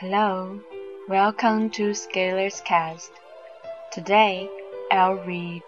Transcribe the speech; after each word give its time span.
Hello, 0.00 0.58
welcome 1.10 1.68
to 1.72 1.92
Scalar's 1.92 2.62
Cast. 2.62 3.12
Today 3.92 4.48
I'll 4.90 5.16
read 5.26 5.62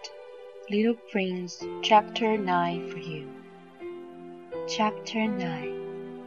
Little 0.71 0.95
Prince 1.11 1.63
Chapter 1.83 2.39
9 2.39 2.91
for 2.91 2.97
you. 2.97 3.29
Chapter 4.67 5.29
9 5.29 6.23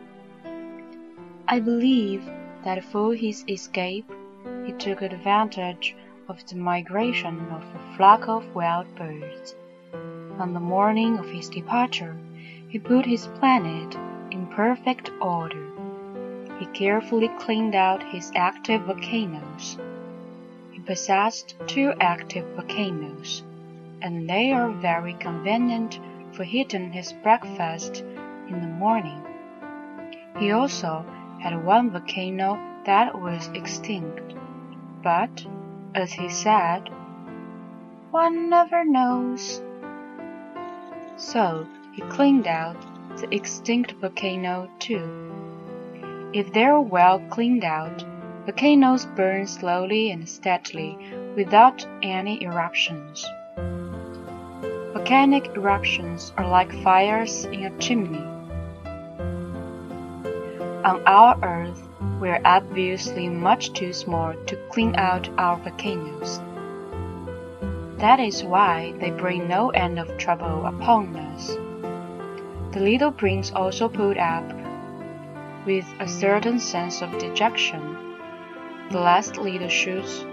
I 1.48 1.60
believe 1.60 2.24
that 2.64 2.86
for 2.86 3.16
his 3.16 3.44
escape 3.50 4.08
he 4.68 4.74
took 4.74 5.02
advantage 5.02 5.96
of 6.28 6.46
the 6.46 6.58
migration 6.58 7.40
of 7.50 7.64
a 7.64 7.98
flock 7.98 8.28
of 8.28 8.54
wild 8.54 8.86
birds. 8.94 9.56
On 10.38 10.54
the 10.54 10.60
morning 10.60 11.18
of 11.18 11.26
his 11.26 11.50
departure, 11.50 12.16
he 12.70 12.78
put 12.78 13.08
his 13.08 13.26
planet 13.40 13.96
in 14.30 14.46
perfect 14.46 15.10
order. 15.20 15.75
He 16.60 16.66
carefully 16.68 17.28
cleaned 17.40 17.76
out 17.76 18.02
his 18.02 18.32
active 18.36 18.84
volcanoes. 18.84 19.78
He 20.72 20.80
possessed 20.80 21.56
two 21.68 21.94
active 22.00 22.46
volcanoes, 22.56 23.44
and 24.02 24.30
they 24.30 24.52
are 24.52 24.70
very 24.70 25.14
convenient 25.14 26.00
for 26.32 26.44
heating 26.44 26.92
his 26.92 27.12
breakfast 27.12 28.02
in 28.48 28.62
the 28.62 28.68
morning. 28.68 29.22
He 30.38 30.52
also 30.52 31.06
had 31.42 31.66
one 31.66 31.92
volcano 31.92 32.60
that 32.86 33.20
was 33.20 33.50
extinct, 33.54 34.34
but, 35.04 35.46
as 35.94 36.14
he 36.14 36.30
said, 36.30 36.90
one 38.12 38.50
never 38.50 38.86
knows. 38.86 39.62
So 41.18 41.68
he 41.94 42.02
cleaned 42.04 42.48
out 42.48 42.78
the 43.18 43.34
extinct 43.34 43.94
volcano 43.94 44.70
too. 44.80 45.45
If 46.36 46.52
they're 46.52 46.82
well 46.82 47.22
cleaned 47.30 47.64
out, 47.64 48.04
volcanoes 48.44 49.06
burn 49.06 49.48
slowly 49.48 50.12
and 50.12 50.28
steadily 50.28 50.98
without 51.34 51.88
any 52.04 52.44
eruptions. 52.44 53.26
Volcanic 54.92 55.56
eruptions 55.56 56.34
are 56.36 56.46
like 56.46 56.74
fires 56.84 57.46
in 57.46 57.64
a 57.64 57.78
chimney. 57.80 58.26
On 60.84 61.02
our 61.08 61.40
Earth, 61.42 61.82
we're 62.20 62.42
obviously 62.44 63.30
much 63.30 63.72
too 63.72 63.94
small 63.94 64.34
to 64.48 64.58
clean 64.74 64.94
out 64.98 65.30
our 65.38 65.56
volcanoes. 65.56 66.42
That 68.00 68.20
is 68.20 68.44
why 68.44 68.94
they 69.00 69.12
bring 69.12 69.48
no 69.48 69.70
end 69.70 70.00
of 70.00 70.18
trouble 70.18 70.66
upon 70.66 71.16
us. 71.16 71.48
The 72.74 72.82
little 72.82 73.14
prince 73.14 73.54
also 73.54 73.88
pulled 73.88 74.18
up 74.18 74.65
with 75.66 75.86
a 76.00 76.08
certain 76.08 76.60
sense 76.60 77.02
of 77.02 77.18
dejection 77.18 78.06
the 78.92 79.00
last 79.00 79.38
little 79.38 79.68
shoots 79.68 80.24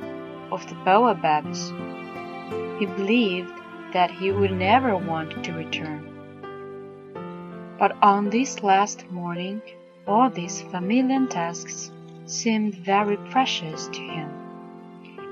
of 0.50 0.68
the 0.68 0.74
baobabs. 0.84 1.70
He 2.78 2.84
believed 2.84 3.52
that 3.94 4.10
he 4.10 4.30
would 4.30 4.52
never 4.52 4.94
want 4.96 5.42
to 5.44 5.52
return. 5.52 6.06
But 7.78 7.96
on 8.02 8.28
this 8.28 8.62
last 8.62 9.10
morning, 9.10 9.62
all 10.06 10.28
these 10.28 10.60
familiar 10.62 11.26
tasks 11.26 11.90
seemed 12.26 12.74
very 12.74 13.16
precious 13.30 13.88
to 13.88 14.00
him. 14.00 14.30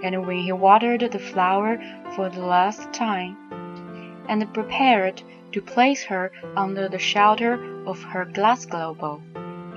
And 0.03 0.27
when 0.27 0.39
he 0.39 0.53
watered 0.53 1.03
the 1.12 1.19
flower 1.19 1.78
for 2.17 2.31
the 2.31 2.41
last 2.41 2.93
time, 2.95 3.37
and 4.28 4.53
prepared 4.55 5.23
to 5.53 5.61
place 5.61 6.05
her 6.05 6.33
under 6.56 6.89
the 6.89 6.98
shelter 6.98 7.84
of 7.84 8.03
her 8.03 8.25
glass 8.25 8.65
globe, 8.65 9.23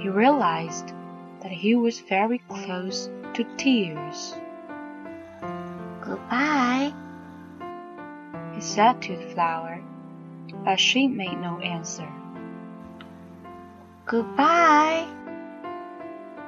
he 0.03 0.09
realized 0.09 0.91
that 1.41 1.51
he 1.51 1.75
was 1.75 2.01
very 2.01 2.39
close 2.49 3.09
to 3.33 3.45
tears. 3.55 4.35
Goodbye, 6.01 6.93
he 8.53 8.59
said 8.59 9.01
to 9.03 9.15
the 9.15 9.33
flower, 9.33 9.81
but 10.65 10.77
she 10.77 11.07
made 11.07 11.39
no 11.39 11.57
answer. 11.59 12.11
Goodbye, 14.05 15.07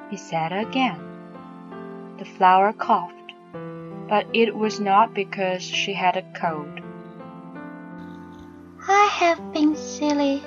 he 0.10 0.18
said 0.18 0.52
again. 0.52 1.00
The 2.18 2.26
flower 2.26 2.74
coughed, 2.74 3.32
but 4.10 4.28
it 4.34 4.54
was 4.54 4.82
not 4.82 5.14
because 5.14 5.64
she 5.64 5.94
had 5.94 6.18
a 6.18 6.30
cold. 6.34 6.82
I 8.86 9.06
have 9.14 9.54
been 9.54 9.78
silly, 9.78 10.44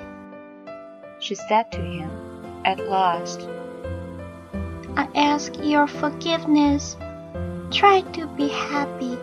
she 1.19 1.33
said 1.33 1.71
to 1.71 1.81
him 1.81 2.28
at 2.65 2.79
last. 2.87 3.47
I 4.97 5.07
ask 5.15 5.53
your 5.63 5.87
forgiveness. 5.87 6.97
Try 7.71 8.01
to 8.13 8.27
be 8.27 8.47
happy. 8.47 9.17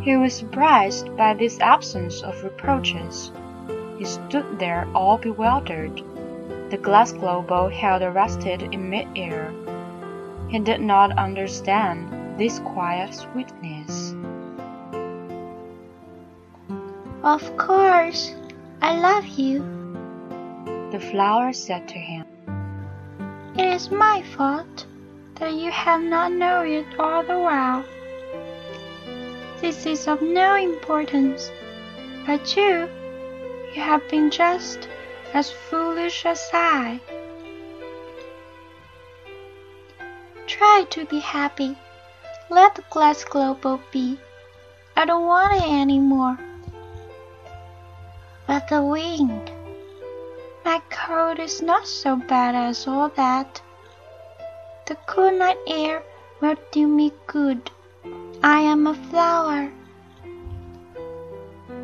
He 0.00 0.16
was 0.16 0.34
surprised 0.34 1.16
by 1.16 1.34
this 1.34 1.60
absence 1.60 2.22
of 2.22 2.42
reproaches. 2.44 3.32
He 3.98 4.04
stood 4.04 4.58
there 4.58 4.88
all 4.94 5.18
bewildered. 5.18 6.02
The 6.70 6.78
glass 6.78 7.12
globe 7.12 7.50
held 7.72 8.02
rested 8.02 8.62
in 8.62 8.90
mid-air. 8.90 9.52
He 10.48 10.58
did 10.58 10.80
not 10.80 11.16
understand 11.18 12.38
this 12.38 12.58
quiet 12.60 13.14
sweetness. 13.14 14.14
Of 17.22 17.56
course, 17.56 18.34
I 18.80 18.98
love 19.00 19.26
you, 19.26 19.64
the 20.92 21.00
flower 21.00 21.52
said 21.52 21.88
to 21.88 21.98
him. 21.98 22.24
It 23.58 23.66
is 23.66 23.90
my 23.90 24.22
fault 24.36 24.86
that 25.36 25.54
you 25.54 25.70
have 25.70 26.02
not 26.02 26.32
known 26.32 26.68
it 26.68 26.86
all 26.98 27.22
the 27.22 27.38
while. 27.38 27.84
This 29.60 29.86
is 29.86 30.06
of 30.06 30.22
no 30.22 30.54
importance, 30.54 31.50
but 32.26 32.56
you, 32.56 32.88
you 33.74 33.82
have 33.82 34.08
been 34.08 34.30
just 34.30 34.88
as 35.34 35.50
foolish 35.50 36.24
as 36.24 36.48
I. 36.52 37.00
Try 40.46 40.84
to 40.90 41.04
be 41.06 41.18
happy. 41.18 41.76
Let 42.48 42.76
the 42.76 42.84
glass 42.90 43.24
globe 43.24 43.80
be. 43.90 44.18
I 44.96 45.04
don't 45.04 45.26
want 45.26 45.56
it 45.56 45.68
anymore. 45.68 46.38
But 48.46 48.68
the 48.68 48.82
wind. 48.82 49.50
Cold 51.06 51.38
is 51.38 51.62
not 51.62 51.86
so 51.86 52.16
bad 52.16 52.56
as 52.56 52.88
all 52.88 53.10
that. 53.10 53.62
The 54.86 54.96
cool 55.06 55.30
night 55.30 55.58
air 55.68 56.02
will 56.40 56.56
do 56.72 56.88
me 56.88 57.12
good. 57.28 57.70
I 58.42 58.58
am 58.62 58.88
a 58.88 58.94
flower. 58.94 59.70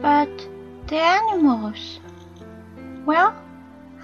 But 0.00 0.48
the 0.88 0.96
animals. 0.96 2.00
Well, 3.06 3.32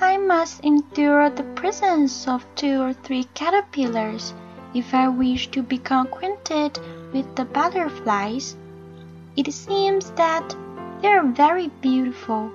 I 0.01 0.19
must 0.19 0.65
endure 0.65 1.31
the 1.31 1.51
presence 1.63 2.29
of 2.29 2.47
two 2.55 2.81
or 2.81 2.93
three 2.93 3.25
caterpillars 3.35 4.35
if 4.73 4.95
I 4.95 5.09
wish 5.09 5.51
to 5.51 5.63
become 5.63 6.07
acquainted 6.07 6.79
with 7.13 7.35
the 7.35 7.45
butterflies. 7.45 8.57
It 9.35 9.53
seems 9.53 10.13
that 10.13 10.55
they 11.03 11.09
are 11.09 11.27
very 11.27 11.73
beautiful 11.81 12.53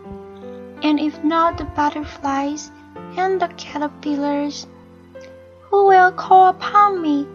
and 0.83 0.99
if 0.99 1.23
not 1.23 1.57
the 1.57 1.63
butterflies 1.63 2.69
and 3.17 3.41
the 3.41 3.47
caterpillars, 3.55 4.67
who 5.61 5.87
will 5.87 6.11
call 6.11 6.49
upon 6.49 7.01
me? 7.01 7.25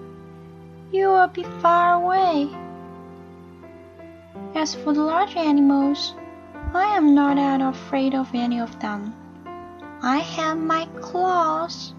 You 0.93 1.09
will 1.09 1.29
be 1.29 1.45
far 1.61 1.95
away. 1.95 2.49
As 4.55 4.75
for 4.75 4.93
the 4.93 5.03
large 5.03 5.35
animals, 5.35 6.15
I 6.75 6.97
am 6.97 7.15
not 7.15 7.39
at 7.39 7.63
all 7.63 7.71
afraid 7.71 8.15
of 8.15 8.35
any 8.35 8.61
of 8.61 8.79
them. 8.81 9.15
I 10.03 10.19
have 10.19 10.59
my 10.59 10.87
claws. 11.01 11.95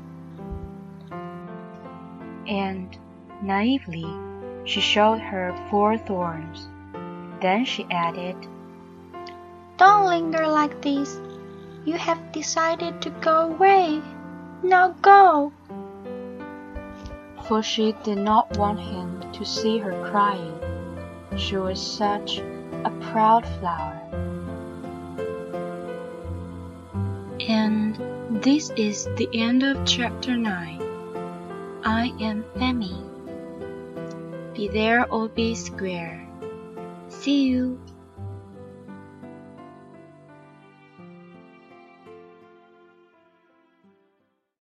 And 2.47 2.95
naively, 3.41 4.07
she 4.65 4.81
showed 4.81 5.19
her 5.19 5.55
four 5.69 5.97
thorns. 5.97 6.69
Then 7.41 7.65
she 7.65 7.87
added, 7.89 8.35
Don't 9.77 10.05
linger 10.05 10.47
like 10.47 10.81
this. 10.81 11.19
You 11.85 11.97
have 11.97 12.31
decided 12.31 13.01
to 13.01 13.09
go 13.21 13.47
away. 13.51 14.01
Now 14.61 14.95
go. 15.01 15.53
For 17.47 17.63
she 17.63 17.93
did 18.03 18.17
not 18.17 18.57
want 18.57 18.79
him 18.79 19.23
to 19.33 19.45
see 19.45 19.77
her 19.77 19.93
crying. 20.11 20.59
She 21.37 21.55
was 21.55 21.81
such 21.81 22.39
a 22.83 22.91
proud 23.11 23.47
flower. 23.59 23.95
And 27.47 27.97
this 28.43 28.69
is 28.71 29.07
the 29.15 29.29
end 29.33 29.63
of 29.63 29.85
chapter 29.85 30.35
9. 30.37 30.81
I 31.83 32.13
am 32.19 32.43
Femi. 32.55 32.93
Be 34.53 34.67
there 34.67 35.11
or 35.11 35.29
be 35.29 35.55
square. 35.55 36.27
See 37.07 37.47
you 37.47 37.79